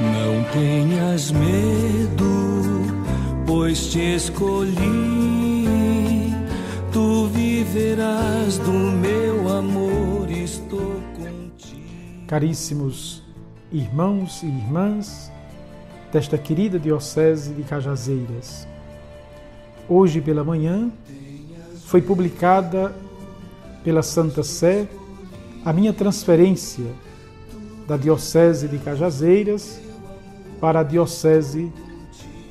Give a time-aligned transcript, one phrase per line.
[0.00, 2.24] Não tenhas medo,
[3.46, 4.70] pois te escolhi.
[6.90, 12.26] Tu viverás do meu amor, estou contigo.
[12.26, 13.22] Caríssimos
[13.70, 15.30] irmãos e irmãs
[16.10, 18.66] desta querida Diocese de Cajazeiras,
[19.86, 20.90] hoje pela manhã
[21.84, 22.94] foi publicada
[23.84, 24.88] pela Santa Sé
[25.62, 26.86] a minha transferência
[27.86, 29.89] da Diocese de Cajazeiras
[30.60, 31.72] para a Diocese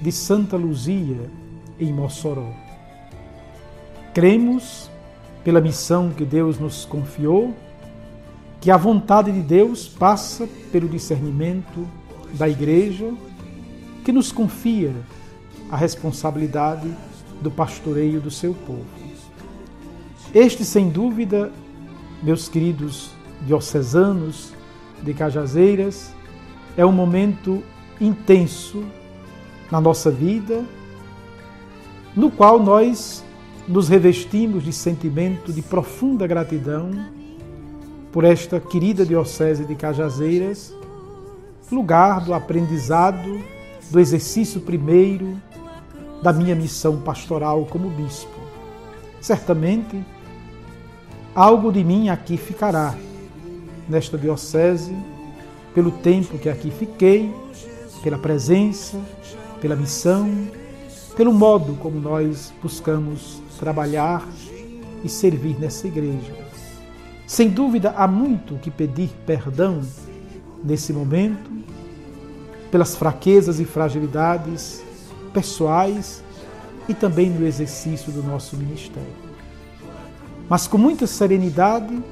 [0.00, 1.30] de Santa Luzia,
[1.78, 2.52] em Mossoró.
[4.14, 4.90] Cremos,
[5.44, 7.54] pela missão que Deus nos confiou,
[8.60, 11.86] que a vontade de Deus passa pelo discernimento
[12.34, 13.12] da Igreja,
[14.04, 14.92] que nos confia
[15.70, 16.90] a responsabilidade
[17.40, 18.86] do pastoreio do seu povo.
[20.34, 21.52] Este, sem dúvida,
[22.22, 23.10] meus queridos
[23.46, 24.52] diocesanos
[25.02, 26.12] de Cajazeiras,
[26.76, 27.62] é um momento
[28.00, 28.84] intenso
[29.70, 30.64] na nossa vida,
[32.14, 33.24] no qual nós
[33.66, 36.90] nos revestimos de sentimento de profunda gratidão
[38.10, 40.74] por esta querida Diocese de Cajazeiras,
[41.70, 43.40] lugar do aprendizado,
[43.90, 45.40] do exercício primeiro
[46.22, 48.38] da minha missão pastoral como bispo.
[49.20, 50.02] Certamente,
[51.34, 52.94] algo de mim aqui ficará
[53.88, 54.96] nesta Diocese
[55.74, 57.32] pelo tempo que aqui fiquei,
[58.02, 59.00] pela presença,
[59.60, 60.30] pela missão,
[61.16, 64.26] pelo modo como nós buscamos trabalhar
[65.02, 66.34] e servir nessa igreja.
[67.26, 69.82] Sem dúvida, há muito que pedir perdão
[70.64, 71.50] nesse momento,
[72.70, 74.82] pelas fraquezas e fragilidades
[75.32, 76.22] pessoais
[76.88, 79.28] e também no exercício do nosso ministério.
[80.48, 82.02] Mas com muita serenidade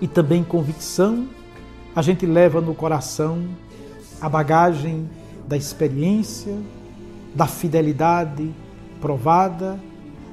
[0.00, 1.26] e também convicção,
[1.94, 3.42] a gente leva no coração
[4.20, 5.08] a bagagem
[5.46, 6.56] da experiência,
[7.34, 8.50] da fidelidade
[9.00, 9.80] provada,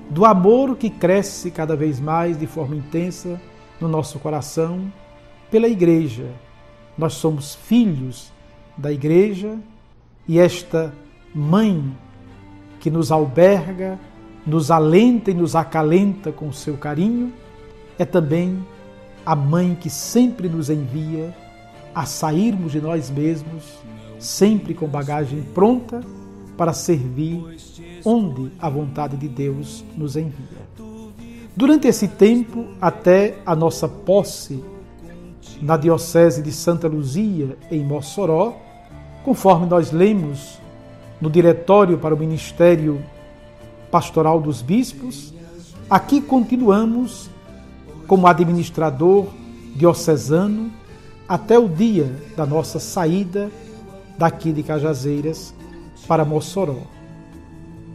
[0.09, 3.39] do amor que cresce cada vez mais de forma intensa
[3.79, 4.91] no nosso coração
[5.49, 6.25] pela Igreja.
[6.97, 8.31] Nós somos filhos
[8.77, 9.57] da Igreja
[10.27, 10.93] e esta
[11.33, 11.95] mãe
[12.79, 13.99] que nos alberga,
[14.45, 17.33] nos alenta e nos acalenta com seu carinho,
[17.97, 18.65] é também
[19.25, 21.35] a mãe que sempre nos envia
[21.97, 23.63] a sairmos de nós mesmos,
[24.19, 26.03] sempre com bagagem pronta
[26.55, 27.43] para servir
[28.05, 30.61] onde a vontade de Deus nos envia.
[31.55, 34.63] Durante esse tempo, até a nossa posse
[35.59, 38.55] na Diocese de Santa Luzia, em Mossoró,
[39.25, 40.59] conforme nós lemos
[41.19, 43.03] no Diretório para o Ministério
[43.89, 45.33] Pastoral dos Bispos,
[45.89, 47.27] aqui continuamos
[48.05, 49.25] como administrador
[49.75, 50.71] diocesano
[51.27, 53.51] até o dia da nossa saída
[54.17, 55.53] daqui de Cajazeiras
[56.07, 56.81] para Mossoró.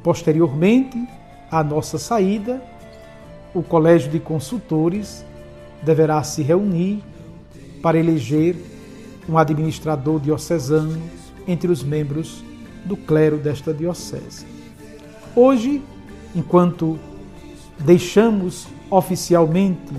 [0.02, 0.98] Posteriormente
[1.50, 2.62] à nossa saída,
[3.54, 5.24] o Colégio de Consultores
[5.82, 7.02] deverá se reunir
[7.82, 8.56] para eleger
[9.28, 11.00] um administrador diocesano
[11.46, 12.42] entre os membros
[12.84, 14.46] do clero desta diocese.
[15.34, 15.82] Hoje,
[16.34, 16.98] enquanto
[17.78, 19.92] deixamos oficialmente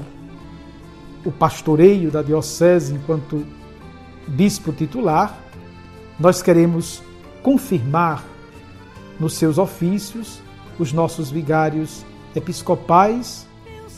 [1.25, 3.45] o pastoreio da diocese enquanto
[4.28, 5.38] bispo titular,
[6.19, 7.01] nós queremos
[7.41, 8.23] confirmar
[9.19, 10.41] nos seus ofícios
[10.79, 13.47] os nossos vigários episcopais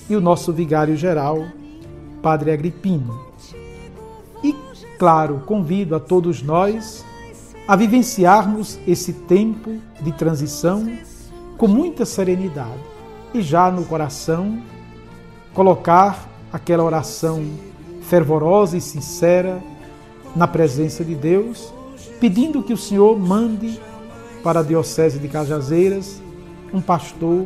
[0.09, 1.45] e o nosso vigário geral,
[2.21, 3.25] Padre Agripino.
[4.43, 4.53] E,
[4.97, 7.05] claro, convido a todos nós
[7.67, 10.85] a vivenciarmos esse tempo de transição
[11.57, 12.83] com muita serenidade
[13.33, 14.61] e já no coração
[15.53, 17.45] colocar aquela oração
[18.03, 19.61] fervorosa e sincera
[20.33, 21.73] na presença de Deus,
[22.17, 23.77] pedindo que o Senhor mande
[24.41, 26.21] para a Diocese de Cajazeiras
[26.73, 27.45] um pastor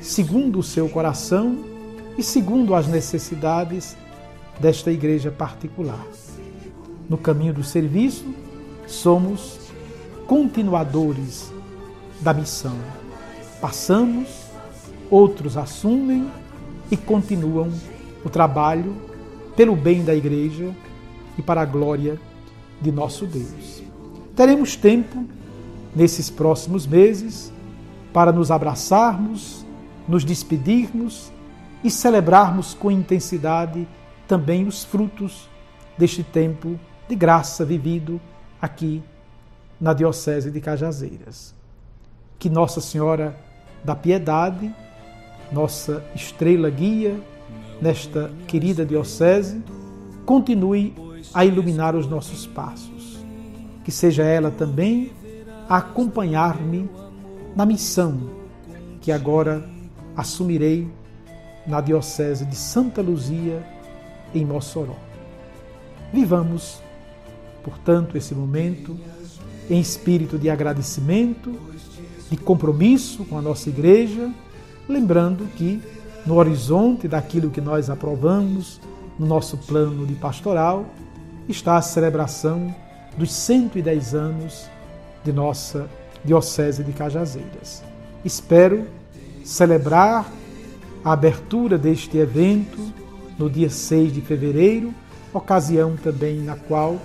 [0.00, 1.56] segundo o seu coração
[2.18, 3.96] e segundo as necessidades
[4.58, 6.04] desta igreja particular.
[7.08, 8.26] No caminho do serviço,
[8.88, 9.70] somos
[10.26, 11.52] continuadores
[12.20, 12.74] da missão.
[13.60, 14.28] Passamos,
[15.08, 16.28] outros assumem
[16.90, 17.70] e continuam
[18.24, 18.96] o trabalho
[19.56, 20.74] pelo bem da igreja
[21.36, 22.18] e para a glória
[22.80, 23.82] de nosso Deus.
[24.34, 25.24] Teremos tempo
[25.94, 27.52] nesses próximos meses
[28.12, 29.64] para nos abraçarmos,
[30.08, 31.32] nos despedirmos
[31.84, 33.86] e celebrarmos com intensidade
[34.26, 35.48] também os frutos
[35.98, 36.78] deste tempo
[37.08, 38.20] de graça vivido
[38.60, 39.02] aqui
[39.80, 41.54] na Diocese de Cajazeiras.
[42.38, 43.36] Que Nossa Senhora
[43.84, 44.72] da Piedade,
[45.52, 47.20] nossa estrela guia
[47.82, 49.60] nesta querida Diocese,
[50.24, 50.94] continue
[51.34, 52.92] a iluminar os nossos passos.
[53.84, 55.10] que seja ela também
[55.68, 56.88] a acompanhar-me
[57.56, 58.30] na missão
[59.00, 59.68] que agora
[60.16, 60.88] assumirei
[61.66, 63.66] na Diocese de Santa Luzia,
[64.32, 64.94] em Mossoró.
[66.12, 66.80] Vivamos,
[67.64, 68.96] portanto, esse momento
[69.68, 71.52] em espírito de agradecimento,
[72.30, 74.32] de compromisso com a nossa igreja,
[74.88, 75.82] lembrando que
[76.26, 78.80] no horizonte daquilo que nós aprovamos
[79.18, 80.86] no nosso plano de pastoral
[81.48, 82.74] está a celebração
[83.16, 84.70] dos 110 anos
[85.24, 85.88] de nossa
[86.24, 87.82] Diocese de Cajazeiras.
[88.24, 88.86] Espero
[89.44, 90.30] celebrar
[91.04, 92.78] a abertura deste evento
[93.36, 94.94] no dia 6 de fevereiro,
[95.32, 96.98] ocasião também na qual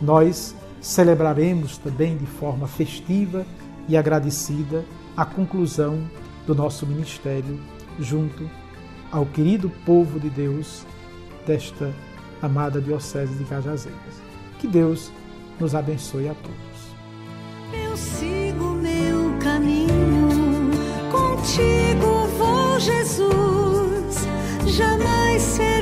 [0.00, 3.44] nós celebraremos também de forma festiva
[3.88, 4.84] e agradecida
[5.16, 6.00] a conclusão
[6.46, 7.60] do nosso ministério
[7.98, 8.48] junto
[9.10, 10.84] ao querido povo de Deus
[11.46, 11.92] desta
[12.40, 14.22] amada Diocese de Cajazeiras.
[14.58, 15.10] Que Deus
[15.58, 16.60] nos abençoe a todos.
[17.72, 20.70] Eu sigo meu caminho,
[21.10, 24.26] contigo vou, Jesus,
[24.66, 25.79] jamais serei